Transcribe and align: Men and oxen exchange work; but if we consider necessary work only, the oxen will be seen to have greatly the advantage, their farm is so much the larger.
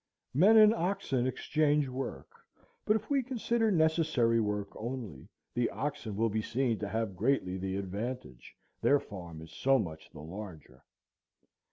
Men 0.33 0.57
and 0.57 0.73
oxen 0.73 1.27
exchange 1.27 1.87
work; 1.87 2.29
but 2.85 2.95
if 2.95 3.07
we 3.11 3.21
consider 3.21 3.69
necessary 3.69 4.39
work 4.39 4.69
only, 4.75 5.27
the 5.53 5.69
oxen 5.69 6.15
will 6.15 6.27
be 6.31 6.41
seen 6.41 6.79
to 6.79 6.89
have 6.89 7.15
greatly 7.15 7.55
the 7.59 7.75
advantage, 7.77 8.55
their 8.81 8.99
farm 8.99 9.43
is 9.43 9.51
so 9.51 9.77
much 9.77 10.09
the 10.09 10.21
larger. 10.23 10.83